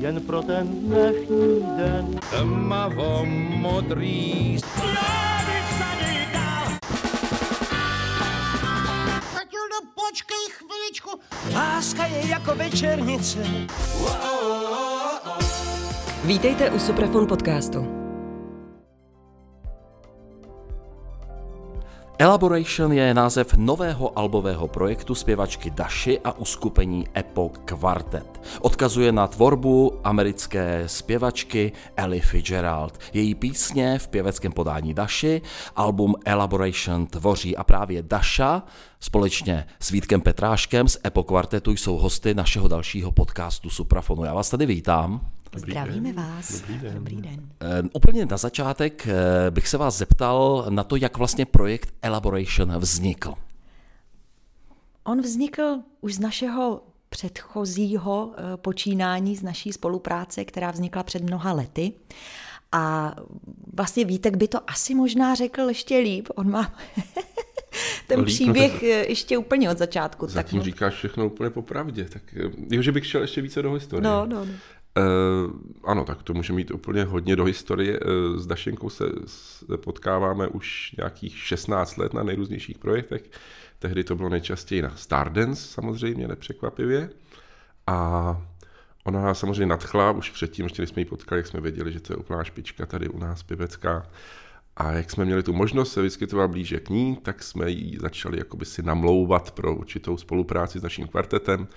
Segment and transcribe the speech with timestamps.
[0.00, 2.20] jen pro ten dnešní den.
[2.30, 3.24] Tmavo
[3.56, 4.58] modrý.
[9.34, 11.10] Matildo, počkej chviličku.
[11.54, 13.38] Láska je jako večernice.
[16.24, 18.05] Vítejte u Suprafon podcastu.
[22.18, 28.40] Elaboration je název nového albového projektu zpěvačky Daši a uskupení Epoch Quartet.
[28.60, 32.98] Odkazuje na tvorbu americké zpěvačky Ellie Fitzgerald.
[33.12, 35.42] Její písně v pěveckém podání Daši
[35.76, 38.62] album Elaboration tvoří a právě Daša
[39.00, 44.24] společně s Vítkem Petráškem z Epoch Quartetu jsou hosty našeho dalšího podcastu Suprafonu.
[44.24, 45.35] Já vás tady vítám.
[45.54, 46.60] Zdravíme vás.
[46.60, 46.94] Dobrý den.
[46.94, 47.40] Dobrý den.
[47.40, 49.14] Uh, úplně na začátek uh,
[49.50, 53.34] bych se vás zeptal na to, jak vlastně projekt Elaboration vznikl.
[55.04, 61.52] On vznikl už z našeho předchozího uh, počínání, z naší spolupráce, která vznikla před mnoha
[61.52, 61.92] lety.
[62.72, 63.14] A
[63.74, 66.28] vlastně Vítek by to asi možná řekl ještě líp.
[66.34, 66.74] On má
[68.06, 70.26] ten líp, příběh no tak ještě úplně od začátku.
[70.26, 72.04] Zatím tak, říkáš všechno úplně popravdě.
[72.04, 72.22] Tak,
[72.70, 74.10] jo, že bych šel ještě více do historie.
[74.10, 74.52] No, no, no.
[74.96, 75.52] Uh,
[75.84, 78.00] ano, tak to může mít úplně hodně do historie.
[78.00, 83.30] Uh, s Dašenkou se, se potkáváme už nějakých 16 let na nejrůznějších projektech.
[83.78, 87.10] Tehdy to bylo nejčastěji na Stardance, samozřejmě, nepřekvapivě.
[87.86, 88.42] A
[89.04, 92.00] ona nás samozřejmě nadchla už předtím, ještě když jsme ji potkali, jak jsme věděli, že
[92.00, 94.06] to je úplná špička tady u nás pivecká.
[94.76, 98.38] A jak jsme měli tu možnost se vyskytovat blíže k ní, tak jsme ji začali
[98.38, 101.68] jakoby si namlouvat pro určitou spolupráci s naším kvartetem.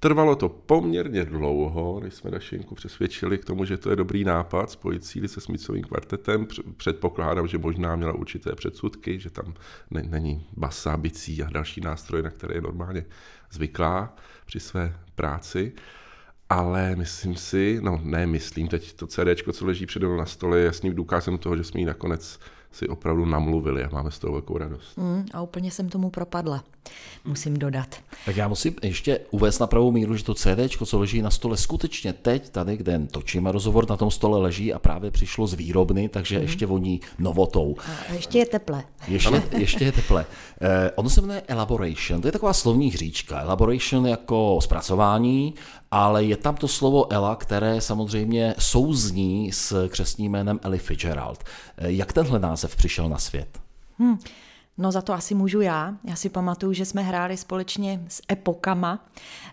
[0.00, 4.70] Trvalo to poměrně dlouho, než jsme Dašinku přesvědčili k tomu, že to je dobrý nápad
[4.70, 6.46] spojit síly se Smicovým kvartetem.
[6.76, 9.54] Předpokládám, že možná měla určité předsudky, že tam
[9.90, 13.04] ne, není basa, bicí a další nástroje, na které je normálně
[13.50, 15.72] zvyklá při své práci.
[16.50, 20.58] Ale myslím si, no ne myslím, teď to CD, co leží přede mnou na stole,
[20.58, 22.38] je jasným důkazem toho, že jsme ji nakonec
[22.72, 24.96] si opravdu namluvili a máme z toho velkou radost.
[24.96, 26.64] Mm, a úplně jsem tomu propadla,
[27.24, 27.96] musím dodat.
[28.26, 31.56] Tak já musím ještě uvést na pravou míru, že to CD, co leží na stole
[31.56, 36.08] skutečně teď, tady, kde točíme rozhovor, na tom stole leží a právě přišlo z výrobny,
[36.08, 36.42] takže mm.
[36.42, 37.76] ještě voní novotou.
[38.10, 38.84] A ještě je teple.
[39.08, 40.26] Ještě, ještě je teple.
[40.60, 43.40] Eh, ono se jmenuje Elaboration, to je taková slovní hříčka.
[43.40, 45.54] Elaboration jako zpracování,
[45.90, 51.44] ale je tam to slovo Ela, které samozřejmě souzní s křesním jménem Ellie Fitzgerald.
[51.78, 53.58] Eh, jak tenhle název přišel na svět?
[53.98, 54.18] Hmm.
[54.78, 55.96] No za to asi můžu já.
[56.04, 59.06] Já si pamatuju, že jsme hráli společně s Epokama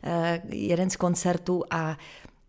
[0.04, 1.98] eh, jeden z koncertů a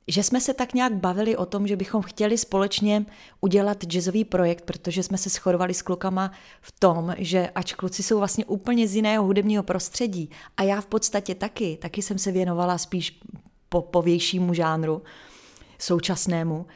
[0.09, 3.06] že jsme se tak nějak bavili o tom, že bychom chtěli společně
[3.41, 8.19] udělat jazzový projekt, protože jsme se shodovali s klukama v tom, že ač kluci jsou
[8.19, 12.78] vlastně úplně z jiného hudebního prostředí a já v podstatě taky, taky jsem se věnovala
[12.78, 13.21] spíš
[13.81, 15.03] povějšímu žánru,
[15.78, 16.66] současnému,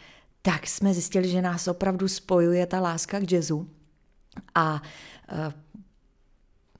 [0.43, 3.69] tak jsme zjistili, že nás opravdu spojuje ta láska k jazzu.
[4.55, 4.83] A
[5.29, 5.53] e,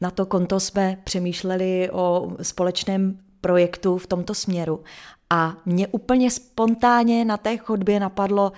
[0.01, 4.85] na to konto jsme přemýšleli o společném projektu v tomto směru.
[5.31, 8.53] A mě úplně spontánně na té chodbě napadlo,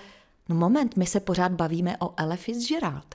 [0.49, 3.15] no moment, my se pořád bavíme o Ella Fitzgerald.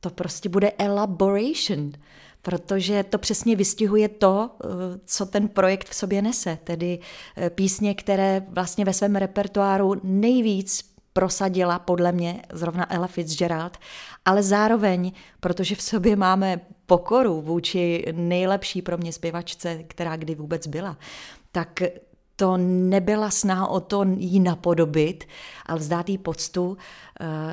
[0.00, 1.92] To prostě bude elaboration
[2.44, 4.66] protože to přesně vystihuje to, eh,
[5.04, 6.98] co ten projekt v sobě nese, tedy
[7.36, 13.78] eh, písně, které vlastně ve svém repertoáru nejvíc prosadila podle mě zrovna Ella Fitzgerald,
[14.24, 20.66] ale zároveň, protože v sobě máme pokoru vůči nejlepší pro mě zpěvačce, která kdy vůbec
[20.66, 20.96] byla,
[21.52, 21.82] tak
[22.36, 25.24] to nebyla snaha o to jí napodobit,
[25.66, 26.76] ale vzdát jí poctu uh,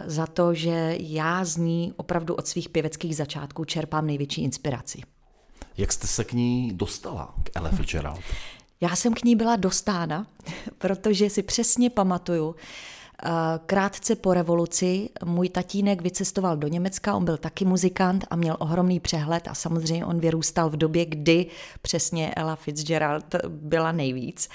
[0.06, 5.02] za to, že já z ní opravdu od svých pěveckých začátků čerpám největší inspiraci.
[5.78, 8.20] Jak jste se k ní dostala, k Ella Fitzgerald?
[8.82, 10.28] Já jsem k ní byla dostána,
[10.78, 13.01] protože si přesně pamatuju, Eh,
[13.66, 19.00] krátce po revoluci můj tatínek vycestoval do Německa, on byl taky muzikant a měl ohromný
[19.00, 21.46] přehled a samozřejmě on vyrůstal v době, kdy
[21.82, 24.50] přesně Ella Fitzgerald byla nejvíc.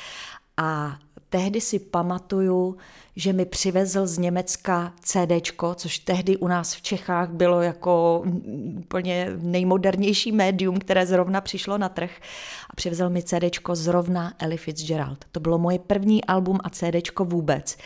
[0.56, 2.76] A tehdy si pamatuju,
[3.17, 5.32] že mi přivezl z Německa CD,
[5.75, 8.23] což tehdy u nás v Čechách bylo jako
[8.76, 12.11] úplně nejmodernější médium, které zrovna přišlo na trh.
[12.70, 15.25] A přivezl mi CD zrovna Ellie Fitzgerald.
[15.32, 17.76] To bylo moje první album a CD vůbec.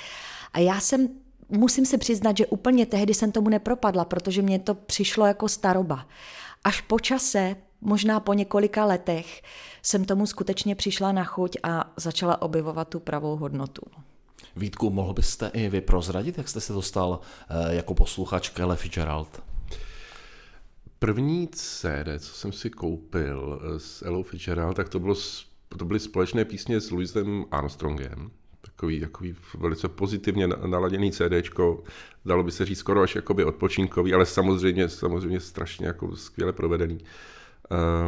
[0.52, 1.08] A já jsem,
[1.48, 6.06] musím se přiznat, že úplně tehdy jsem tomu nepropadla, protože mě to přišlo jako staroba.
[6.64, 9.42] Až po čase, možná po několika letech,
[9.82, 13.82] jsem tomu skutečně přišla na chuť a začala objevovat tu pravou hodnotu.
[14.56, 19.42] Vítku, mohl byste i vy prozradit, jak jste se dostal eh, jako posluchač Kelly Fitzgerald?
[20.98, 25.14] První CD, co jsem si koupil s Ellou Fitzgerald, tak to, bylo,
[25.78, 31.82] to byly společné písně s Louisem Armstrongem takový, takový velice pozitivně naladěný CDčko,
[32.24, 36.98] dalo by se říct skoro až jakoby odpočinkový, ale samozřejmě, samozřejmě strašně jako skvěle provedený.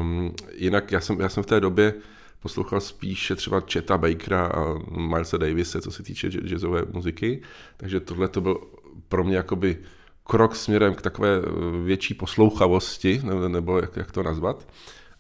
[0.00, 1.94] Um, jinak já jsem, já jsem v té době
[2.42, 7.42] poslouchal spíše třeba Cheta Bakera a Milesa Davise, co se týče jazzové muziky,
[7.76, 8.60] takže tohle to byl
[9.08, 9.78] pro mě jakoby
[10.24, 14.68] krok směrem k takové eh, větší poslouchavosti, nebo, nebo jak, jak to nazvat.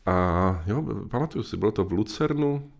[0.06, 2.70] A jo, pamatuju si, bylo to v Lucernu,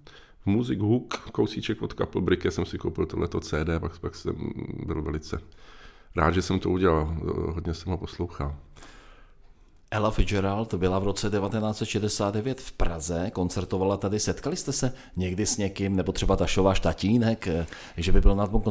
[0.47, 4.35] Music Hook, kousíček od Couple jsem si koupil tohleto CD, pak, pak jsem
[4.87, 5.39] byl velice
[6.17, 7.17] rád, že jsem to udělal,
[7.55, 8.56] hodně jsem ho poslouchal.
[9.91, 14.21] Ella Fitzgerald byla v roce 1969 v Praze, koncertovala tady.
[14.21, 17.49] Setkali jste se někdy s někým, nebo třeba Tašová tatínek,
[17.97, 18.62] že by byl na tom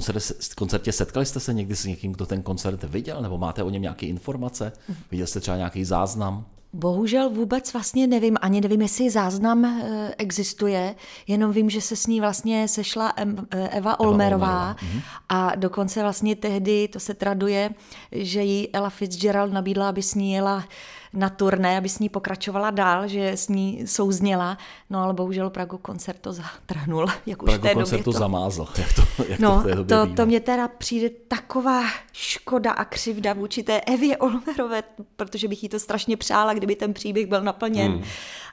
[0.56, 3.82] koncertě, setkali jste se někdy s někým, kdo ten koncert viděl, nebo máte o něm
[3.82, 4.72] nějaké informace?
[5.12, 6.46] Viděl jste třeba nějaký záznam?
[6.74, 10.96] Bohužel vůbec vlastně nevím, ani nevím, jestli záznam eh, existuje,
[11.28, 15.02] jenom vím, že se s ní vlastně sešla eh, Eva Olmerová mhm.
[15.30, 17.70] a dokonce vlastně tehdy, to se traduje,
[18.12, 20.64] že jí Ella Fitzgerald nabídla, aby s ní jela
[21.14, 24.58] na turné, aby s ní pokračovala dál, že s ní souzněla,
[24.90, 28.68] no ale bohužel Pragu koncert to zatrhnul, jak už Pragu v té koncert to zamázl,
[28.78, 32.72] jak to, jak no, to v té době to, to mě teda přijde taková škoda
[32.72, 34.84] a křivda vůči té Evě Olmerové,
[35.16, 37.92] protože bych jí to strašně přála, kdyby ten příběh byl naplněn.
[37.92, 38.04] Hmm.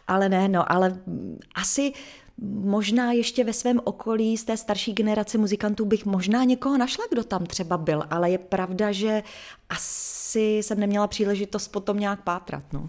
[0.07, 0.99] Ale ne, no, ale
[1.55, 1.93] asi
[2.65, 7.25] možná ještě ve svém okolí z té starší generace muzikantů bych možná někoho našla, kdo
[7.25, 9.23] tam třeba byl, ale je pravda, že
[9.71, 12.63] asi jsem neměla příležitost potom nějak pátrat.
[12.73, 12.89] No.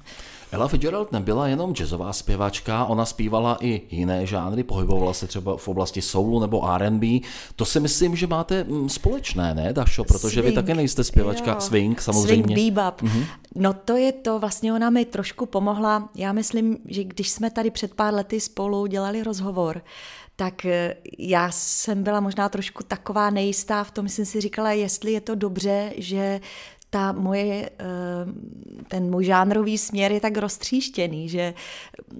[0.51, 5.67] Ella Fitzgerald nebyla jenom jazzová zpěvačka, ona zpívala i jiné žánry, pohybovala se třeba v
[5.67, 7.07] oblasti soulu nebo R&B.
[7.55, 10.03] To si myslím, že máte mm, společné, ne, Dašo?
[10.03, 11.61] Protože swing, vy také nejste zpěvačka jo.
[11.61, 12.55] swing, samozřejmě.
[12.55, 13.01] Swing, bebop.
[13.01, 13.25] Mm-hmm.
[13.55, 16.09] No to je to, vlastně ona mi trošku pomohla.
[16.15, 19.81] Já myslím, že když jsme tady před pár lety spolu dělali rozhovor,
[20.35, 25.11] tak eh, já jsem byla možná trošku taková nejistá v tom, jsem si říkala, jestli
[25.11, 26.39] je to dobře, že
[26.89, 27.85] ta moje, eh,
[28.87, 31.53] ten můj žánrový směr je tak roztříštěný, že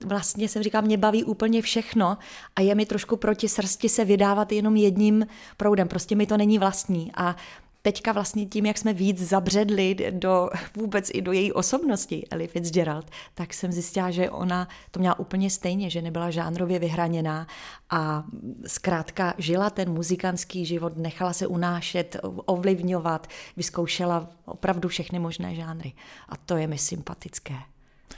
[0.06, 2.18] vlastně jsem říkala, mě baví úplně všechno
[2.56, 5.27] a je mi trošku proti srsti se vydávat jenom jedním
[5.57, 5.88] proudem.
[5.88, 7.36] Prostě mi to není vlastní a
[7.81, 13.06] teďka vlastně tím, jak jsme víc zabředli do vůbec i do její osobnosti, Ellie Fitzgerald,
[13.34, 17.48] tak jsem zjistila, že ona to měla úplně stejně, že nebyla žánrově vyhraněná
[17.90, 18.24] a
[18.68, 23.28] zkrátka žila ten muzikantský život, nechala se unášet, ovlivňovat,
[23.58, 25.94] vyzkoušela opravdu všechny možné žánry.
[26.30, 27.56] A to je mi sympatické.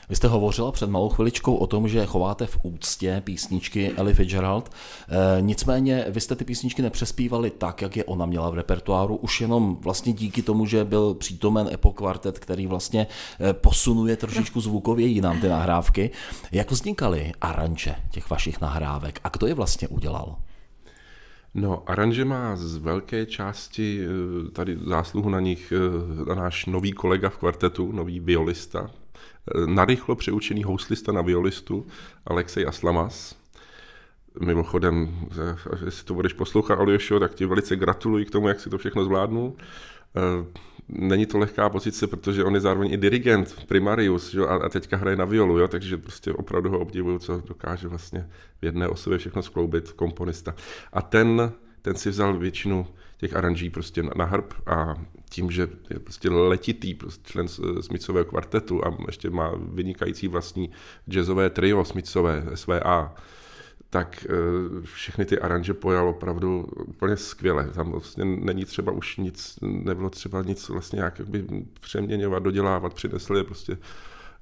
[0.10, 4.70] Vy jste hovořila před malou chviličkou o tom, že chováte v úctě písničky Ellie Fitzgerald.
[4.70, 9.42] E, nicméně vy jste ty písničky nepřespívali tak, jak je ona měla v repertoáru, už
[9.42, 13.08] jenom vlastně díky tomu, že byl přítomen Epo Quartet, který vlastně
[13.40, 16.12] eh, posunuje trošičku zvukově jinam ty nahrávky.
[16.52, 20.36] Jak vznikaly aranže těch vašich nahrávek a kdo je vlastně udělal?
[21.54, 25.74] No, aranže má z velké části eh, tady zásluhu na nich
[26.28, 28.90] na náš nový kolega v kvartetu, nový violista,
[29.66, 31.86] narychlo přeučený houslista na violistu
[32.26, 33.36] Alexej Aslamas.
[34.40, 35.16] Mimochodem,
[35.86, 39.04] jestli to budeš poslouchat, Aljošo, tak ti velice gratuluji k tomu, jak si to všechno
[39.04, 39.56] zvládnu.
[40.16, 40.46] Eh,
[40.90, 44.48] není to lehká pozice, protože on je zároveň i dirigent, primarius, že?
[44.48, 45.68] a teďka hraje na violu, jo?
[45.68, 48.30] takže prostě opravdu ho obdivuju, co dokáže vlastně
[48.62, 50.56] v jedné osobě všechno skloubit, komponista.
[50.94, 51.52] A ten,
[51.82, 52.88] ten si vzal většinu
[53.18, 54.96] těch aranží prostě na, na harp a
[55.30, 57.48] tím, že je prostě letitý prostě člen
[57.82, 60.72] Smithsového kvartetu a ještě má vynikající vlastní
[61.10, 63.16] jazzové trio Smithsové SVA,
[63.90, 64.30] tak e,
[64.86, 67.68] všechny ty aranže pojal opravdu úplně skvěle.
[67.68, 71.46] Tam vlastně není třeba už nic, nebylo třeba nic vlastně nějak by
[71.80, 73.78] přeměňovat, dodělávat, přinesli je prostě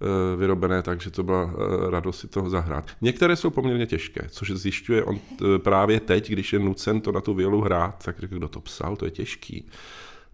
[0.02, 2.88] e, vyrobené, takže to byla e, radost si toho zahrát.
[3.02, 5.20] Některé jsou poměrně těžké, což zjišťuje on
[5.58, 8.96] právě teď, když je nucen to na tu violu hrát, tak řekl, kdo to psal,
[8.96, 9.70] to je těžký.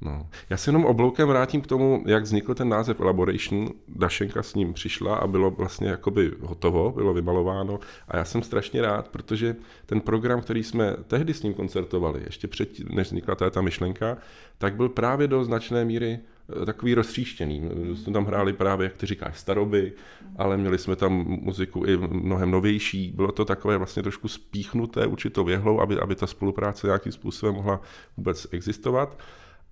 [0.01, 0.29] No.
[0.49, 3.69] Já se jenom obloukem vrátím k tomu, jak vznikl ten název Elaboration.
[3.87, 8.81] Dašenka s ním přišla a bylo vlastně jakoby hotovo, bylo vymalováno a já jsem strašně
[8.81, 13.61] rád, protože ten program, který jsme tehdy s ním koncertovali, ještě před, než vznikla ta
[13.61, 14.17] myšlenka,
[14.57, 16.19] tak byl právě do značné míry
[16.61, 17.69] eh, takový roztříštěný.
[17.93, 19.93] Jsme tam hráli právě, jak ty říkáš, staroby,
[20.35, 23.11] ale měli jsme tam muziku i mnohem novější.
[23.15, 27.81] Bylo to takové vlastně trošku spíchnuté určitou věhlou, aby, aby ta spolupráce nějakým způsobem mohla
[28.17, 29.17] vůbec existovat.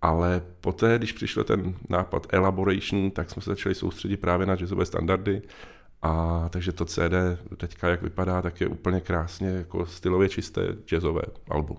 [0.04, 4.86] Ale poté, když přišel ten nápad Elaboration, tak jsme se začali soustředit právě na jazzové
[4.86, 5.42] standardy.
[6.02, 7.14] A takže to CD
[7.58, 11.78] teďka, jak vypadá, tak je úplně krásně jako stylově čisté jazzové album.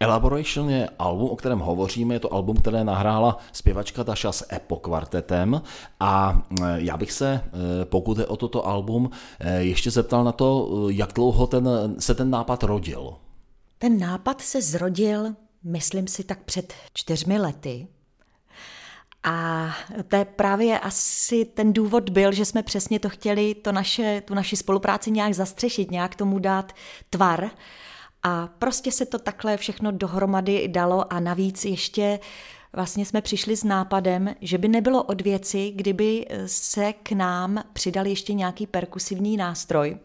[0.00, 4.76] Elaboration je album, o kterém hovoříme, je to album, které nahrála zpěvačka Daša s Epo
[4.76, 5.62] kvartetem
[6.00, 10.32] a e, já bych se, e, pokud je o toto album, e, ještě zeptal na
[10.32, 11.68] to, jak dlouho ten,
[11.98, 13.14] se ten nápad rodil.
[13.78, 15.34] Ten nápad se zrodil,
[15.64, 17.88] myslím si, tak před čtyřmi lety.
[19.22, 19.66] A
[20.08, 24.34] to je právě asi ten důvod byl, že jsme přesně to chtěli, to naše, tu
[24.34, 26.72] naši spolupráci nějak zastřešit, nějak tomu dát
[27.10, 27.50] tvar.
[28.22, 32.20] A prostě se to takhle všechno dohromady dalo a navíc ještě
[32.72, 38.06] vlastně jsme přišli s nápadem, že by nebylo od věci, kdyby se k nám přidal
[38.06, 39.96] ještě nějaký perkusivní nástroj.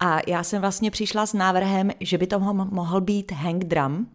[0.00, 4.06] A já jsem vlastně přišla s návrhem, že by to mohl být hang drum,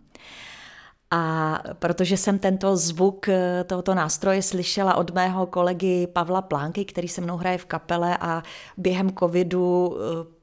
[1.12, 7.08] a protože jsem tento zvuk eh, tohoto nástroje slyšela od mého kolegy Pavla Plánky, který
[7.08, 8.44] se mnou hraje v kapele a
[8.78, 9.98] během covidu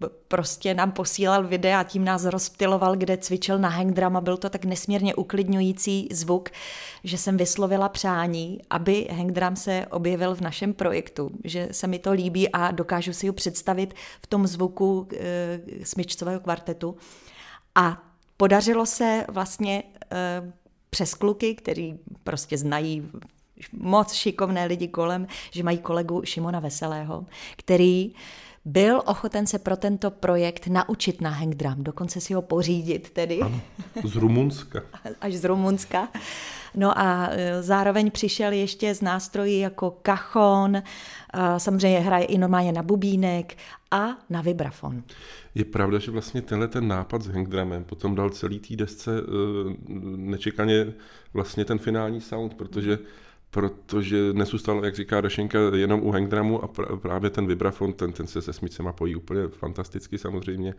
[0.04, 4.36] eh, prostě nám posílal videa a tím nás rozptiloval, kde cvičil na hangdrum a byl
[4.36, 6.48] to tak nesmírně uklidňující zvuk,
[7.04, 12.12] že jsem vyslovila přání, aby hangdrum se objevil v našem projektu, že se mi to
[12.12, 16.96] líbí a dokážu si ho představit v tom zvuku e, smyčcového kvartetu.
[17.74, 18.02] A
[18.36, 19.82] podařilo se vlastně
[20.90, 23.10] přes kluky, který prostě znají
[23.72, 27.26] moc šikovné lidi kolem, že mají kolegu Šimona Veselého,
[27.56, 28.12] který
[28.64, 33.40] byl ochoten se pro tento projekt naučit na hangdrum, dokonce si ho pořídit tedy.
[33.40, 33.60] Ano,
[34.04, 34.82] z Rumunska.
[35.20, 36.08] Až z Rumunska.
[36.74, 40.82] No a e, zároveň přišel ještě z nástrojí jako kachon,
[41.58, 43.56] samozřejmě hraje i normálně na bubínek
[43.90, 45.02] a na vibrafon.
[45.54, 49.22] Je pravda, že vlastně tenhle ten nápad s hangdrumem potom dal celý tý desce e,
[50.16, 50.92] nečekaně
[51.34, 52.98] vlastně ten finální sound, protože
[53.52, 58.42] protože nesustalo, jak říká Dašenka, jenom u hangdramu a právě ten vibrafon, ten, ten se
[58.42, 60.74] se smicema pojí úplně fantasticky samozřejmě.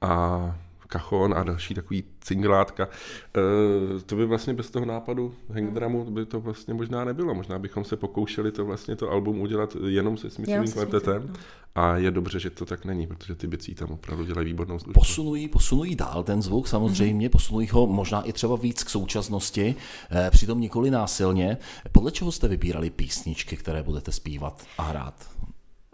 [0.00, 0.58] A
[0.88, 2.88] kachon a další takový cinglátka.
[2.88, 7.34] E, to by vlastně bez toho nápadu hangdramu by to vlastně možná nebylo.
[7.34, 11.22] Možná bychom se pokoušeli to vlastně to album udělat jenom se smyslivým kvartetem.
[11.28, 11.34] No.
[11.74, 15.00] A je dobře, že to tak není, protože ty bicí tam opravdu dělají výbornou službu.
[15.00, 17.32] Posunují, posunují dál ten zvuk samozřejmě, mm-hmm.
[17.32, 19.74] posunují ho možná i třeba víc k současnosti,
[20.10, 21.56] eh, přitom nikoli násilně.
[21.92, 25.37] Podle čeho jste vybírali písničky, které budete zpívat a hrát?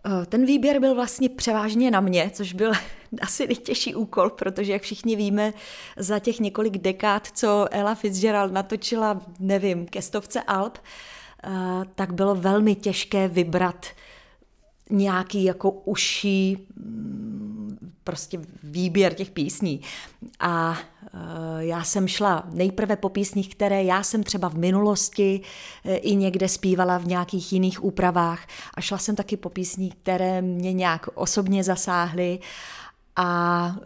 [0.07, 2.73] Eh, ten výběr byl vlastně převážně na mě, což byl
[3.21, 5.53] asi nejtěžší úkol, protože jak všichni víme,
[5.97, 11.51] za těch několik dekád, co Ella Fitzgerald natočila, nevím, ke stovce Alp, eh,
[11.95, 13.87] tak bylo velmi těžké vybrat
[14.91, 17.44] nějaký jako uší mm,
[18.05, 19.81] prostě výběr těch písní.
[20.41, 21.09] A eh,
[21.59, 25.41] já jsem šla nejprve po písních, které já jsem třeba v minulosti
[25.85, 30.43] eh, i někde zpívala v nějakých jiných úpravách a šla jsem taky po písních, které
[30.43, 32.39] mě nějak osobně zasáhly
[33.17, 33.81] a eh,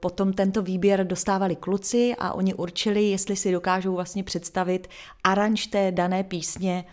[0.00, 4.88] potom tento výběr dostávali kluci a oni určili, jestli si dokážou vlastně představit
[5.24, 6.84] aranž té dané písně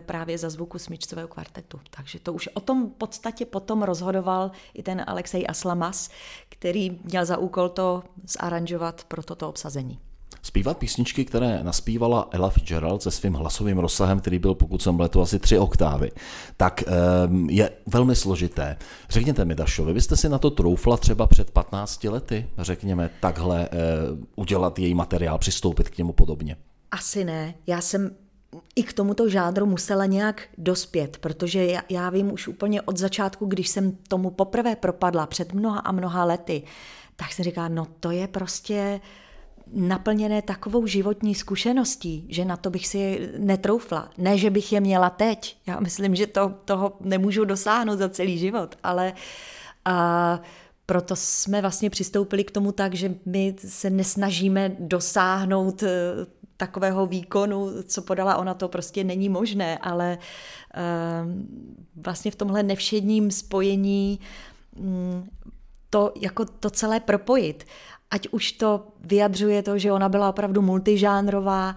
[0.00, 1.80] právě za zvuku smyčcového kvartetu.
[1.90, 6.10] Takže to už o tom podstatě potom rozhodoval i ten Alexej Aslamas,
[6.48, 9.98] který měl za úkol to zaranžovat pro toto obsazení.
[10.42, 15.20] Zpívat písničky, které naspívala Ella Fitzgerald se svým hlasovým rozsahem, který byl, pokud jsem letu,
[15.20, 16.10] asi tři oktávy,
[16.56, 18.76] tak ehm, je velmi složité.
[19.08, 23.68] Řekněte mi, Dašo, vy byste si na to troufla třeba před 15 lety, řekněme, takhle
[23.72, 23.76] eh,
[24.36, 26.56] udělat její materiál, přistoupit k němu podobně?
[26.90, 27.54] Asi ne.
[27.66, 28.10] Já jsem
[28.76, 33.46] i k tomuto žádru musela nějak dospět, protože já, já vím už úplně od začátku,
[33.46, 36.62] když jsem tomu poprvé propadla před mnoha a mnoha lety,
[37.16, 39.00] tak jsem říkala, no to je prostě
[39.72, 44.10] naplněné takovou životní zkušeností, že na to bych si netroufla.
[44.18, 45.56] Ne, že bych je měla teď.
[45.66, 49.12] Já myslím, že to, toho nemůžu dosáhnout za celý život, ale
[49.84, 50.40] a,
[50.86, 55.82] proto jsme vlastně přistoupili k tomu tak, že my se nesnažíme dosáhnout
[56.58, 60.18] takového výkonu, co podala ona, to prostě není možné, ale
[60.76, 64.20] uh, vlastně v tomhle nevšedním spojení
[64.76, 65.28] um,
[65.90, 67.64] to jako to celé propojit.
[68.10, 71.76] Ať už to vyjadřuje to, že ona byla opravdu multižánrová,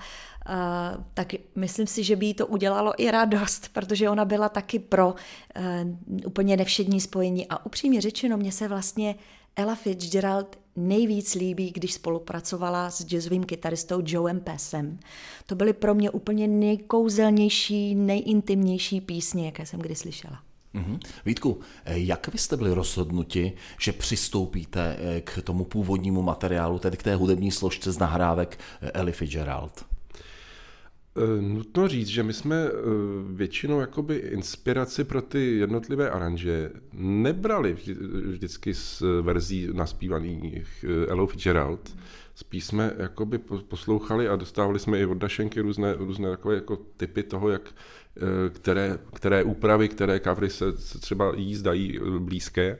[0.49, 4.79] Uh, tak myslím si, že by jí to udělalo i radost, protože ona byla taky
[4.79, 7.47] pro uh, úplně nevšední spojení.
[7.47, 9.15] A upřímně řečeno, mě se vlastně
[9.55, 14.99] Ella Fitzgerald nejvíc líbí, když spolupracovala s jazzovým kytaristou Joem Pessem.
[15.45, 20.39] To byly pro mě úplně nejkouzelnější, nejintimnější písně, jaké jsem kdy slyšela.
[20.75, 20.99] Mm-hmm.
[21.25, 27.03] Vítku, jak vy jste byli rozhodnuti, že přistoupíte eh, k tomu původnímu materiálu, tedy k
[27.03, 29.85] té hudební složce z nahrávek eh, Ellie Fitzgerald?
[31.17, 32.69] Eh, nutno říct, že my jsme
[33.33, 37.77] většinou jakoby inspiraci pro ty jednotlivé aranže nebrali
[38.25, 41.95] vždycky z verzí naspívaných Ella Fitzgerald.
[42.35, 43.37] Spíš jsme jakoby
[43.67, 47.73] poslouchali a dostávali jsme i od Dašenky různé, různé takové jako typy toho, jak,
[48.49, 52.77] které, které úpravy, které kavry se třeba jí zdají blízké.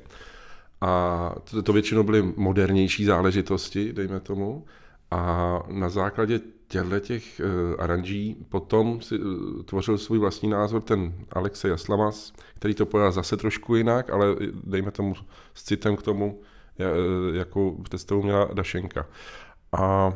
[0.82, 4.66] A to, to většinou byly modernější záležitosti, dejme tomu.
[5.12, 11.13] A na základě těchto těch uh, aranží potom si uh, tvořil svůj vlastní názor ten
[11.32, 15.13] Alexej Jaslamas, který to pojal zase trošku jinak, ale dejme tomu
[15.53, 16.41] s citem k tomu,
[17.34, 19.08] jakou představu měla Dašenka.
[19.72, 20.13] A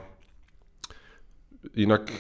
[1.76, 2.12] jinak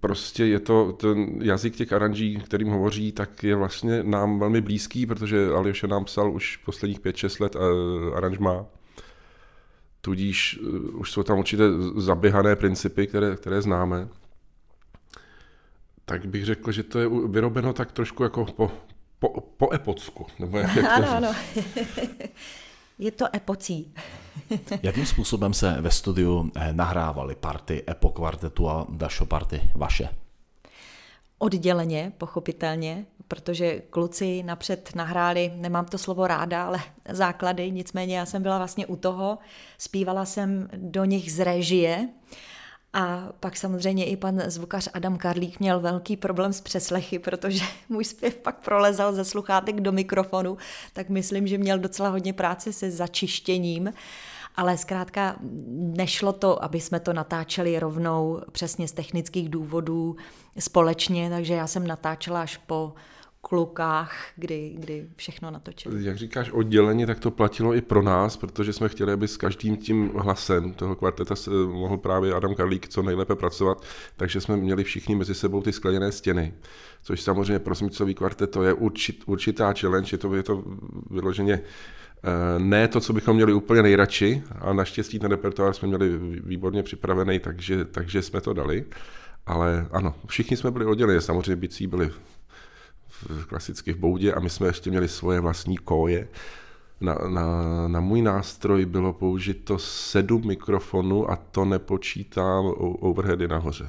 [0.00, 5.06] prostě je to ten jazyk těch aranží, kterým hovoří, tak je vlastně nám velmi blízký,
[5.06, 7.56] protože Aljoša nám psal už posledních 5-6 let
[8.14, 8.66] aranžma.
[10.04, 11.64] Tudíž uh, už jsou tam určité
[11.96, 14.08] zaběhané principy, které, které známe.
[16.04, 18.72] Tak bych řekl, že to je vyrobeno tak trošku jako po,
[19.18, 20.26] po, po epocku.
[20.38, 21.34] Nebo jak, jak ano, ano.
[22.98, 23.94] je to epocí.
[24.82, 30.08] Jakým způsobem se ve studiu eh, nahrávaly party Epo kvartetu a Dašo party vaše?
[31.38, 38.42] Odděleně, pochopitelně, protože kluci napřed nahráli, nemám to slovo ráda, ale základy, nicméně já jsem
[38.42, 39.38] byla vlastně u toho,
[39.78, 42.08] zpívala jsem do nich z režie,
[42.92, 48.04] a pak samozřejmě i pan zvukař Adam Karlík měl velký problém s přeslechy, protože můj
[48.04, 50.58] zpěv pak prolezal ze sluchátek do mikrofonu,
[50.92, 53.92] tak myslím, že měl docela hodně práce se začištěním.
[54.56, 55.36] Ale zkrátka
[55.72, 60.16] nešlo to, aby jsme to natáčeli rovnou přesně z technických důvodů
[60.58, 62.92] společně, takže já jsem natáčela až po
[63.44, 66.04] klukách, kdy, kdy všechno natočili.
[66.04, 69.76] Jak říkáš odděleně, tak to platilo i pro nás, protože jsme chtěli, aby s každým
[69.76, 73.82] tím hlasem toho kvarteta se mohl právě Adam Karlík co nejlépe pracovat,
[74.16, 76.54] takže jsme měli všichni mezi sebou ty skleněné stěny,
[77.02, 80.64] což samozřejmě pro smycový kvartet to je určit, určitá challenge, je to, je to
[81.10, 86.18] vyloženě eh, ne to, co bychom měli úplně nejradši, a naštěstí ten repertoár jsme měli
[86.44, 88.84] výborně připravený, takže, takže jsme to dali.
[89.46, 92.10] Ale ano, všichni jsme byli odděleni, samozřejmě bicí byli
[93.48, 96.28] klasicky v boudě a my jsme ještě měli svoje vlastní koje.
[97.00, 97.48] Na, na,
[97.88, 102.64] na můj nástroj bylo použito sedm mikrofonů a to nepočítám
[103.00, 103.88] overheady nahoře.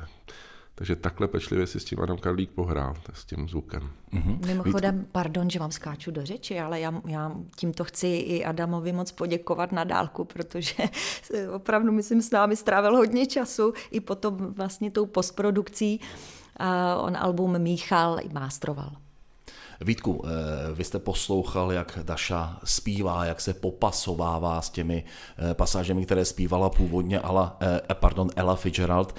[0.75, 3.89] Takže takhle pečlivě si s tím Adam Karlík pohrál, s tím zvukem.
[4.13, 4.46] Mm-hmm.
[4.46, 9.12] Mimochodem, pardon, že vám skáču do řeči, ale já, já tímto chci i Adamovi moc
[9.12, 10.76] poděkovat na dálku, protože
[11.56, 16.00] opravdu, myslím, s námi strávil hodně času i potom vlastně tou postprodukcí.
[16.58, 18.91] A on album míchal i mástroval.
[19.84, 25.04] Vítku, eh, vy jste poslouchal, jak Daša zpívá, jak se popasovává s těmi
[25.38, 29.15] eh, pasážemi, které zpívala původně Ella, eh, pardon, Ella Fitzgerald.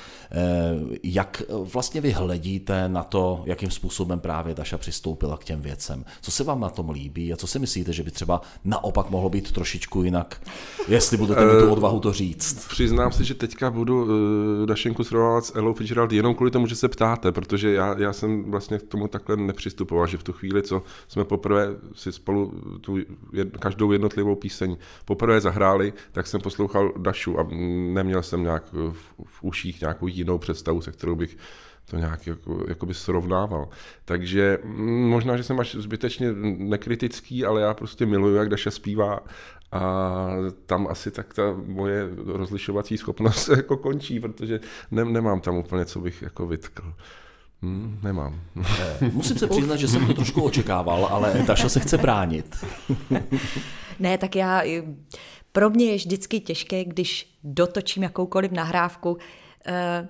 [1.02, 6.04] Jak vlastně vy hledíte na to, jakým způsobem právě Daša přistoupila k těm věcem?
[6.22, 9.30] Co se vám na tom líbí a co si myslíte, že by třeba naopak mohlo
[9.30, 10.40] být trošičku jinak,
[10.88, 12.68] jestli budete mít tu odvahu to říct?
[12.68, 14.08] Přiznám se, že teďka budu
[14.66, 18.50] Dašenku srovnávat s Ellou Fitzgerald jenom kvůli tomu, že se ptáte, protože já, já jsem
[18.50, 22.52] vlastně k tomu takhle nepřistupoval, že v tu chvíli chvíli, co jsme poprvé si spolu
[22.80, 22.98] tu
[23.32, 27.46] jed, každou jednotlivou píseň poprvé zahráli, tak jsem poslouchal Dašu a
[27.92, 31.36] neměl jsem nějak v, v uších nějakou jinou představu, se kterou bych
[31.90, 33.68] to nějak jako, jako by srovnával.
[34.04, 34.58] Takže
[35.08, 39.20] možná, že jsem až zbytečně nekritický, ale já prostě miluju, jak Daša zpívá
[39.72, 39.82] a
[40.66, 46.00] tam asi tak ta moje rozlišovací schopnost jako končí, protože ne, nemám tam úplně, co
[46.00, 46.94] bych jako vytkl.
[47.64, 48.40] Hmm, nemám.
[48.80, 52.64] Eh, musím se přiznat, že jsem to trošku očekával, ale Taša se chce bránit.
[53.98, 54.62] ne, tak já,
[55.52, 59.18] pro mě je vždycky těžké, když dotočím jakoukoliv nahrávku,
[59.66, 60.08] eh,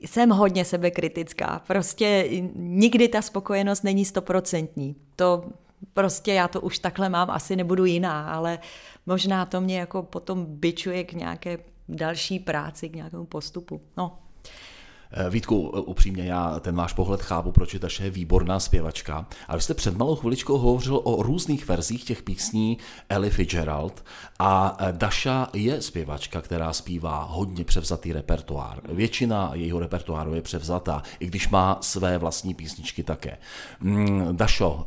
[0.00, 1.62] jsem hodně sebekritická.
[1.66, 4.96] Prostě nikdy ta spokojenost není stoprocentní.
[5.16, 5.44] To
[5.94, 8.58] prostě já to už takhle mám, asi nebudu jiná, ale
[9.06, 13.80] možná to mě jako potom byčuje k nějaké další práci, k nějakému postupu.
[13.96, 14.18] No,
[14.48, 14.50] Eh,
[15.30, 19.26] Vítku, eh, upřímně, já ten váš pohled chápu, proč je Taše výborná zpěvačka.
[19.48, 24.04] A vy jste před malou chviličkou hovořil o různých verzích těch písní Ellie Fitzgerald
[24.38, 28.80] a eh, Daša je zpěvačka, která zpívá hodně převzatý repertoár.
[28.88, 33.38] Většina jejího repertoáru je převzatá, i když má své vlastní písničky také.
[33.80, 34.86] Mm, Dašo,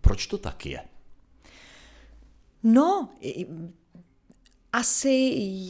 [0.00, 0.80] proč to tak je?
[2.62, 3.08] No,
[4.74, 5.08] asi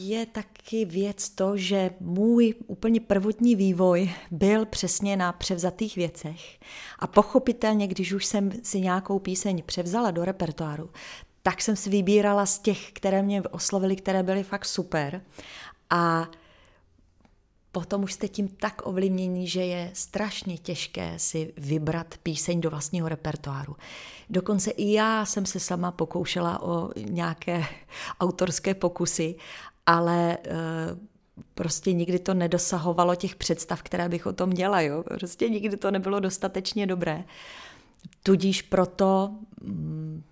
[0.05, 6.59] je taky věc to, že můj úplně prvotní vývoj byl přesně na převzatých věcech.
[6.99, 10.89] A pochopitelně, když už jsem si nějakou píseň převzala do repertoáru,
[11.41, 15.21] tak jsem si vybírala z těch, které mě oslovily, které byly fakt super.
[15.89, 16.31] A
[17.75, 23.09] potom už jste tím tak ovlivnění, že je strašně těžké si vybrat píseň do vlastního
[23.09, 23.75] repertoáru.
[24.29, 27.65] Dokonce i já jsem se sama pokoušela o nějaké
[28.19, 29.35] autorské pokusy,
[29.85, 30.51] ale eh,
[31.53, 34.81] prostě nikdy to nedosahovalo těch představ, které bych o tom měla.
[34.81, 35.03] Jo?
[35.03, 37.23] Prostě nikdy to nebylo dostatečně dobré.
[38.23, 39.29] Tudíž proto
[39.61, 40.23] mm,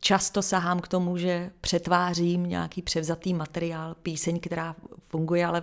[0.00, 4.76] často sahám k tomu, že přetvářím nějaký převzatý materiál, píseň, která
[5.08, 5.62] funguje, ale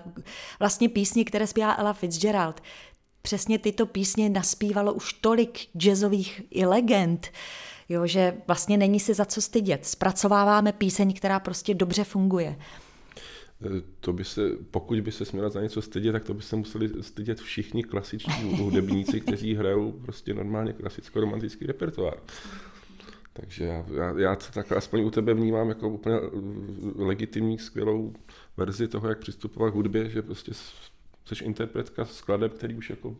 [0.59, 2.61] vlastně písni, které zpívá Ella Fitzgerald,
[3.21, 7.27] přesně tyto písně naspívalo už tolik jazzových i legend,
[7.89, 9.85] jo, že vlastně není se za co stydět.
[9.85, 12.55] Zpracováváme píseň, která prostě dobře funguje.
[13.65, 16.55] Eh, to by se, pokud by se směla za něco stydět, tak to by se
[16.55, 22.17] museli stydět všichni klasiční hudebníci, kteří hrajou prostě normálně klasicko-romantický repertoár.
[23.39, 26.15] Takže já, já, já to tak aspoň u tebe vnímám jako úplně
[26.95, 28.13] legitimní, skvělou
[28.57, 33.15] verzi toho, jak přistupovat k hudbě, že prostě jsi interpretka skladeb, který už jako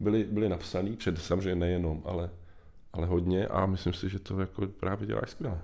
[0.00, 2.30] byly, byly napsaný, před samozřejmě nejenom, ale,
[2.92, 5.60] ale hodně a myslím si, že to jako právě děláš skvěle.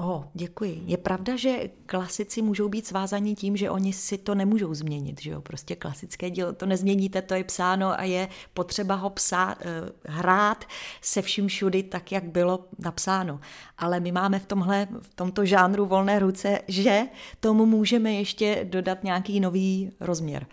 [0.00, 0.82] O, děkuji.
[0.86, 5.30] Je pravda, že klasici můžou být svázaní tím, že oni si to nemůžou změnit, že
[5.30, 5.40] jo?
[5.40, 10.64] Prostě klasické dílo to nezměníte, to je psáno a je potřeba ho psát, eh, hrát
[11.00, 13.40] se vším všudy tak, jak bylo napsáno.
[13.78, 17.02] Ale my máme v tomhle, v tomto žánru volné ruce, že
[17.40, 20.46] tomu můžeme ještě dodat nějaký nový rozměr.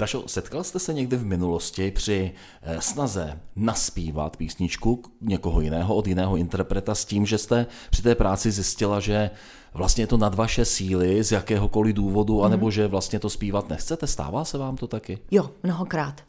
[0.00, 2.32] Dašo, setkal jste se někdy v minulosti při
[2.62, 8.14] eh, snaze naspívat písničku někoho jiného od jiného interpreta s tím, že jste při té
[8.14, 9.30] práci zjistila, že
[9.74, 12.44] vlastně je to nad vaše síly z jakéhokoliv důvodu, mm.
[12.44, 14.06] anebo že vlastně to zpívat nechcete?
[14.06, 15.18] Stává se vám to taky?
[15.30, 16.20] Jo, mnohokrát.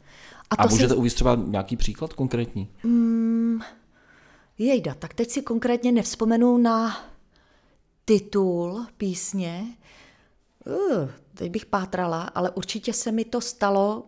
[0.50, 0.98] A, to A můžete si...
[0.98, 2.68] uvést třeba nějaký příklad konkrétní?
[2.84, 3.60] Mm,
[4.58, 6.96] jejda, tak teď si konkrétně nevzpomenu na
[8.04, 9.64] titul písně.
[10.66, 14.04] Uh, teď bych pátrala, ale určitě se mi to stalo,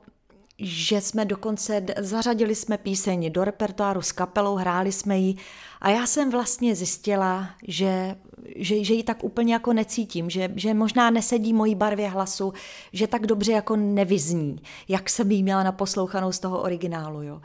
[0.58, 5.34] že jsme dokonce, zařadili jsme píseň do repertoáru s kapelou, hráli jsme ji
[5.80, 8.16] a já jsem vlastně zjistila, že,
[8.56, 12.52] že, že ji tak úplně jako necítím, že, že možná nesedí mojí barvě hlasu,
[12.92, 14.56] že tak dobře jako nevyzní,
[14.88, 17.22] jak jsem ji měla naposlouchanou z toho originálu.
[17.22, 17.40] Jo.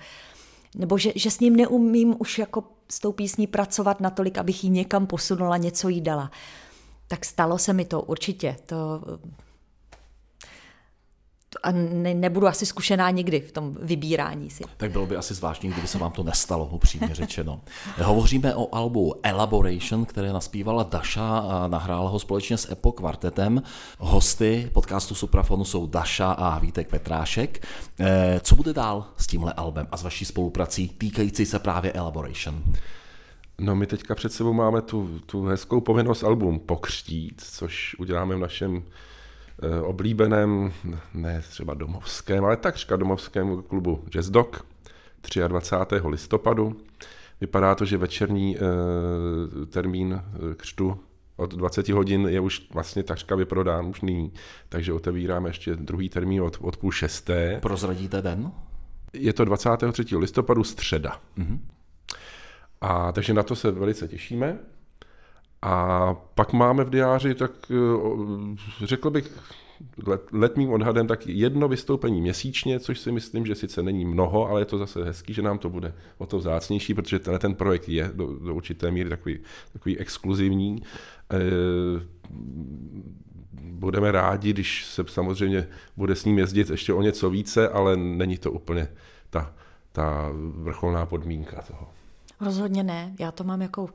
[0.76, 4.70] Nebo že, že s ním neumím už jako s tou písní pracovat natolik, abych ji
[4.70, 6.32] někam posunula, něco jí dala.
[7.10, 8.56] Tak stalo se mi to určitě.
[8.66, 9.02] To
[11.64, 14.64] a ne, nebudu asi zkušená nikdy v tom vybírání si.
[14.78, 17.62] Tak bylo by asi zvláštní, kdyby se vám to nestalo, upřímně řečeno.
[18.04, 23.64] Hovoříme o albu Elaboration, které naspívala Daša a nahrála ho společně s Epo kvartetem.
[24.00, 27.68] Hosty podcastu Suprafonu jsou Daša a Vítek Petrášek.
[28.00, 32.64] Eh, co bude dál s tímhle albem a s vaší spoluprací týkající se právě Elaboration?
[33.60, 38.40] No my teďka před sebou máme tu, tu hezkou povinnost album pokřtít, což uděláme v
[38.40, 38.84] našem
[39.62, 40.74] Eh, oblíbeném,
[41.14, 44.66] ne třeba domovském, ale takřka domovském klubu Jazz Dog
[45.48, 45.96] 23.
[46.08, 46.78] listopadu.
[47.42, 48.60] Vypadá to, že večerní e,
[49.66, 51.00] termín eh, křtu
[51.36, 54.34] od 20 hodin je už vlastně takřka vyprodán už nyní,
[54.70, 57.60] takže otevíráme ještě druhý termín od, od půl šesté.
[57.62, 58.52] Prozradíte den?
[59.14, 60.18] Je to 23.
[60.18, 61.22] listopadu středa.
[61.38, 61.60] Mm-hmm.
[62.82, 64.60] A takže na to se velice těšíme.
[65.62, 69.32] A pak máme v diáři, tak eh, řekl bych,
[70.32, 74.66] letním odhadem tak jedno vystoupení měsíčně, což si myslím, že sice není mnoho, ale je
[74.66, 78.12] to zase hezký, že nám to bude o to vzácnější, protože tenhle ten projekt je
[78.14, 79.40] do, do určité míry takový,
[79.74, 80.84] takový exkluzivní.
[81.32, 81.40] E,
[83.62, 88.38] budeme rádi, když se samozřejmě bude s ním jezdit ještě o něco více, ale není
[88.38, 88.88] to úplně
[89.30, 89.54] ta,
[89.92, 91.88] ta vrcholná podmínka toho.
[92.42, 93.16] Rozhodně ne.
[93.20, 93.90] Já to mám jako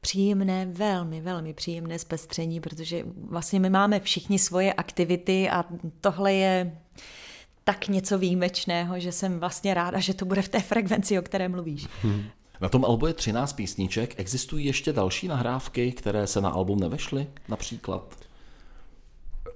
[0.00, 5.64] příjemné, velmi, velmi příjemné zpestření, protože vlastně my máme všichni svoje aktivity a
[6.00, 6.78] tohle je
[7.64, 11.48] tak něco výjimečného, že jsem vlastně ráda, že to bude v té frekvenci, o které
[11.48, 11.86] mluvíš.
[12.02, 12.24] Hmm.
[12.60, 14.14] Na tom albu je 13 písniček.
[14.20, 18.14] Existují ještě další nahrávky, které se na album nevešly, například?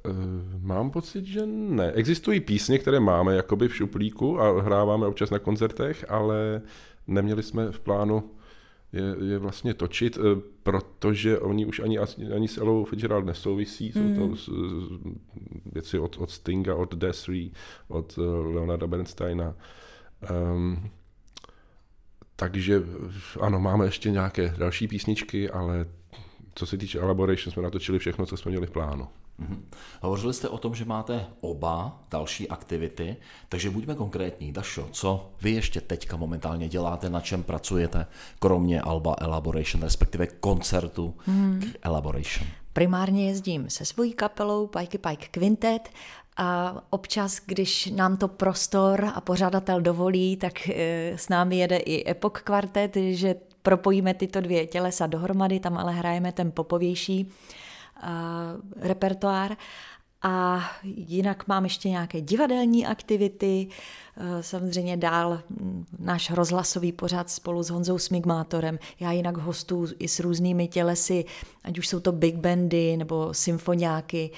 [0.07, 0.11] Eh,
[0.61, 1.93] mám pocit, že ne.
[1.93, 6.63] Existují písně, které máme jakoby v šuplíku a hráváme občas na koncertech, ale
[7.07, 8.31] neměli jsme v plánu
[8.93, 11.99] je, je vlastně točit, eh, protože oni už ani,
[12.35, 14.37] ani s Elou Fitzgerald nesouvisí, mm.
[14.37, 15.21] jsou to mm.
[15.73, 17.51] věci od, od Stinga, od Desri,
[17.89, 19.55] od eh, Leonarda Bernsteina.
[20.55, 20.91] Um,
[22.37, 22.83] takže
[23.41, 25.87] ano, máme ještě nějaké další písničky, ale
[26.55, 29.09] co se týče Elaboration, jsme natočili všechno, co jsme měli v plánu.
[29.43, 29.63] Mm-hmm.
[30.01, 33.17] Hovořili jste o tom, že máte oba další aktivity,
[33.49, 34.53] takže buďme konkrétní.
[34.53, 38.07] Dašo, co vy ještě teďka momentálně děláte, na čem pracujete,
[38.39, 41.61] kromě Alba Elaboration, respektive koncertu mm.
[41.61, 42.49] k Elaboration?
[42.73, 45.89] Primárně jezdím se svojí kapelou Pike Pike Quintet
[46.37, 52.11] a občas, když nám to prostor a pořadatel dovolí, tak eh, s námi jede i
[52.11, 57.31] Epoch Quartet, že propojíme tyto dvě tělesa dohromady, tam ale hrajeme ten popovější
[58.77, 59.57] repertoár.
[60.23, 63.69] A jinak mám ještě nějaké divadelní aktivity,
[64.17, 65.43] eh, samozřejmě dál
[65.99, 68.79] náš rozhlasový pořád spolu s Honzou Smigmátorem.
[69.01, 71.25] Já jinak hostu i s různými tělesy,
[71.65, 74.31] ať už jsou to big bandy nebo symfoniáky.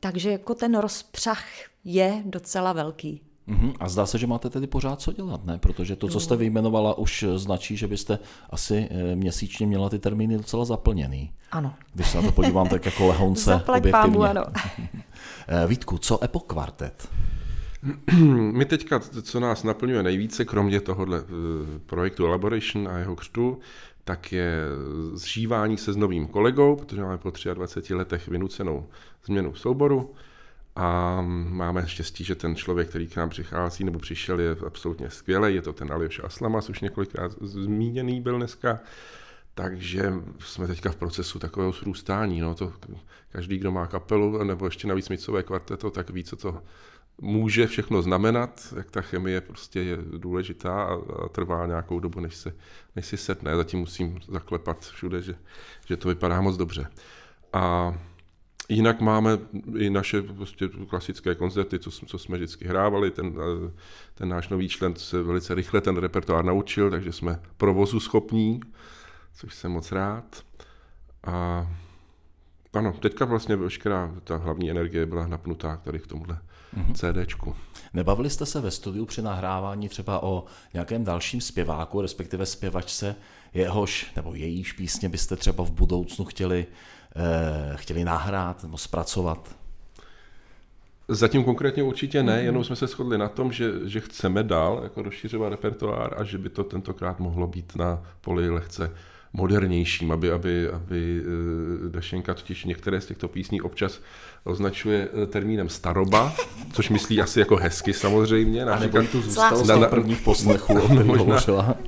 [0.00, 1.44] Takže jako ten rozpřah
[1.84, 3.22] je docela velký.
[3.48, 3.74] Uhum.
[3.80, 5.58] A zdá se, že máte tedy pořád co dělat, ne?
[5.58, 8.18] Protože to, co jste vyjmenovala, už značí, že byste
[8.50, 11.32] asi eh, měsíčně měla ty termíny docela zaplněný.
[11.52, 11.74] Ano.
[11.94, 13.92] Když se na to podívám tak jako lehonce Zaplať objektivně.
[13.92, 14.44] pámu, ano.
[15.48, 17.08] Eh, Vítku, co Epo Quartet?
[18.52, 23.58] My teďka, co nás naplňuje nejvíce, kromě tohohle eh, projektu Elaboration a jeho křtu,
[24.04, 24.60] tak je
[25.14, 28.86] zžívání se s novým kolegou, protože máme po 23 letech vynucenou
[29.24, 30.14] změnu souboru
[30.76, 35.54] a máme štěstí, že ten člověk, který k nám přichází nebo přišel, je absolutně skvělý.
[35.54, 38.78] Je to ten Aljoš Aslamas, už několikrát zmíněný byl dneska.
[39.54, 42.40] Takže jsme teďka v procesu takového srůstání.
[42.40, 42.72] No, to
[43.32, 46.62] každý, kdo má kapelu nebo ještě navíc micové kvarteto, tak ví, co to
[47.20, 52.52] může všechno znamenat, jak ta chemie prostě je důležitá a, trvá nějakou dobu, než, se,
[52.96, 53.56] než si setne.
[53.56, 55.34] Zatím musím zaklepat všude, že,
[55.86, 56.86] že to vypadá moc dobře.
[57.52, 57.94] A
[58.68, 59.38] Jinak máme
[59.76, 63.10] i naše prostě klasické koncerty, co, co jsme vždycky hrávali.
[63.10, 63.34] Ten,
[64.14, 68.60] ten náš nový člen se velice rychle ten repertoár naučil, takže jsme provozu schopní,
[69.34, 70.44] což jsem moc rád.
[71.26, 71.66] A
[72.76, 76.38] ano, teďka vlastně veškerá ta hlavní energie byla napnutá tady k tomuhle
[76.76, 77.24] mm-hmm.
[77.24, 77.56] CDčku.
[77.94, 83.16] Nebavili jste se ve studiu při nahrávání třeba o nějakém dalším zpěváku, respektive zpěvačce,
[83.54, 86.66] jehož nebo jejíž písně byste třeba v budoucnu chtěli,
[87.16, 89.56] eh, chtěli nahrát nebo zpracovat?
[91.08, 95.02] Zatím konkrétně určitě ne, jenom jsme se shodli na tom, že, že chceme dál jako
[95.02, 98.90] rozšiřovat repertoár a že by to tentokrát mohlo být na poli lehce
[99.36, 104.00] modernějším, aby, aby, aby eh, Dašenka totiž některé z těchto písní občas
[104.44, 106.32] označuje eh, termínem staroba,
[106.72, 108.64] což myslí asi jako hezky samozřejmě.
[108.64, 111.38] Například, a nebo tu zůstalo z toho prvních poslechů, možná,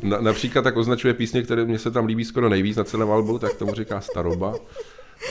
[0.02, 3.38] na, například tak označuje písně, které mě se tam líbí skoro nejvíc na celém albu,
[3.38, 4.54] tak tomu říká staroba.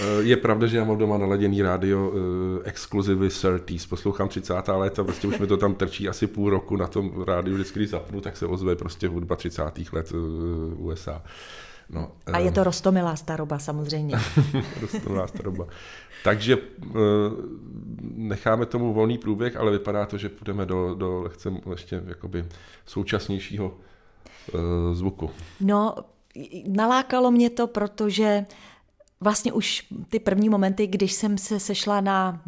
[0.02, 2.16] Eh, je pravda, že já mám doma naladěný rádio uh,
[2.64, 4.54] exkluzivy 30 poslouchám 30.
[4.68, 7.90] léta, prostě už mi to tam trčí asi půl roku na tom rádiu, vždycky když
[7.90, 9.64] zapnu, tak se ozve prostě hudba 30.
[9.94, 11.24] let uh, USA.
[11.90, 14.18] No, a je to rostomilá staroba samozřejmě.
[14.82, 15.68] rostomilá staroba.
[16.24, 16.58] Takže
[18.16, 22.46] necháme tomu volný průběh, ale vypadá to, že půjdeme do, do lehce ještě jakoby
[22.86, 23.78] současnějšího
[24.94, 25.32] zvuku.
[25.60, 25.96] No,
[26.68, 28.46] nalákalo mě to, protože
[29.22, 32.42] vlastně už ty první momenty, když jsem se sešla na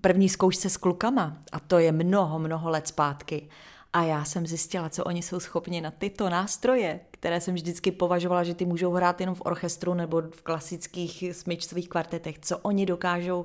[0.00, 3.48] první zkoušce s klukama, a to je mnoho, mnoho let zpátky,
[3.94, 8.44] a já jsem zjistila, co oni jsou schopni na tyto nástroje, které jsem vždycky považovala,
[8.44, 13.44] že ty můžou hrát jenom v orchestru nebo v klasických smyčcových kvartetech, co oni dokážou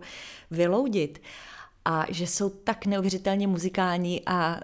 [0.51, 1.21] vyloudit.
[1.85, 4.59] A že jsou tak neuvěřitelně muzikální a e,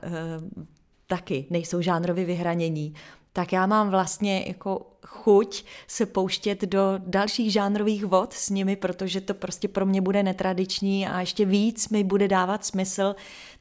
[1.08, 2.93] taky nejsou žánrově vyhranění,
[3.36, 9.21] tak já mám vlastně jako chuť se pouštět do dalších žánrových vod s nimi, protože
[9.21, 13.15] to prostě pro mě bude netradiční a ještě víc mi bude dávat smysl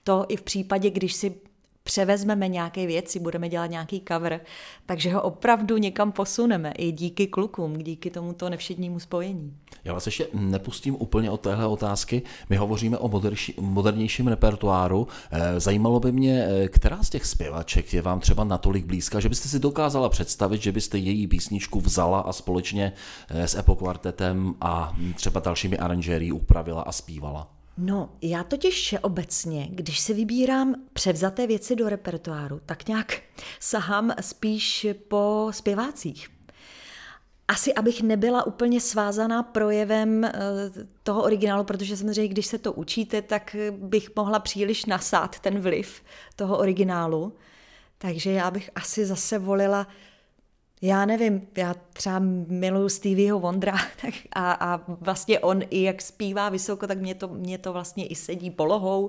[0.04, 1.34] to i v případě, když si
[1.84, 4.40] převezmeme nějaké věci, budeme dělat nějaký cover,
[4.86, 9.56] takže ho opravdu někam posuneme i díky klukům, díky tomuto nevšednímu spojení.
[9.84, 12.22] Já vás ještě nepustím úplně od téhle otázky.
[12.50, 13.20] My hovoříme o
[13.60, 15.08] modernějším repertoáru.
[15.30, 19.28] Eh, zajímalo by mě, eh, která z těch zpěvaček je vám třeba natolik blízká, že
[19.28, 22.92] byste si dokázala představit, že byste její písničku vzala a společně
[23.28, 27.48] eh, s Epo Quartetem a třeba dalšími aranžéry upravila a zpívala?
[27.76, 33.22] No, já totiž obecně, když si vybírám převzaté věci do repertoáru, tak nějak
[33.60, 36.28] sahám spíš po zpěvácích.
[37.48, 40.32] Asi abych nebyla úplně svázaná projevem eh,
[41.02, 46.02] toho originálu, protože samozřejmě, když se to učíte, tak bych mohla příliš nasát ten vliv
[46.37, 47.37] toho originálu.
[47.98, 49.87] Takže já bych asi zase volila
[50.86, 52.18] já nevím, já třeba
[52.48, 57.28] miluju Stevieho Vondra tak a, a vlastně on i jak zpívá vysoko, tak mě to,
[57.28, 59.08] mě to vlastně i sedí polohou.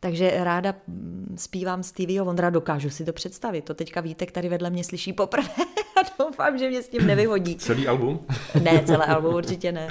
[0.00, 3.64] Takže ráda mm, zpívám Stevieho Vondra, dokážu si to představit.
[3.64, 5.48] To teďka Vítek tady vedle mě slyší poprvé
[6.00, 7.56] a doufám, že mě s tím nevyhodí.
[7.56, 8.26] Celý album?
[8.62, 9.88] Ne, celé album určitě ne.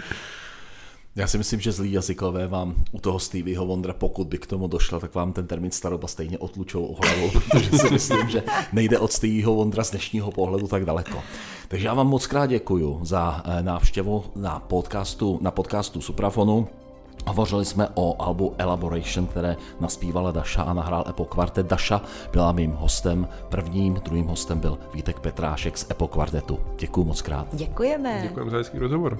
[1.18, 4.68] Já si myslím, že zlí jazykové vám u toho Stevieho Vondra, pokud by k tomu
[4.68, 9.00] došla, tak vám ten termín staroba stejně otlučou o hlavu, protože si myslím, že nejde
[9.00, 11.24] od Stevieho Vondra z dnešního pohledu tak daleko.
[11.68, 16.68] Takže já vám moc krát děkuji za eh, návštěvu na podcastu, na podcastu Suprafonu.
[17.28, 21.68] Hovořili jsme o albu Elaboration, které naspívala Daša a nahrál Epo Quartet.
[21.68, 22.02] Daša
[22.32, 26.60] byla mým hostem prvním, druhým hostem byl Vítek Petrášek z Epo Quartetu.
[26.80, 27.48] Děkuji moc krát.
[27.54, 28.20] Děkujeme.
[28.24, 29.20] Děkujeme za hezký rozhovor.